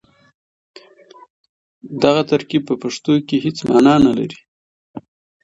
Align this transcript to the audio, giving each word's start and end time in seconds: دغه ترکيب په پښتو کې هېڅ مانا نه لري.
دغه 2.03 2.21
ترکيب 2.31 2.61
په 2.69 2.75
پښتو 2.83 3.13
کې 3.27 3.35
هېڅ 3.45 3.57
مانا 3.69 3.95
نه 4.05 4.11
لري. 4.17 4.39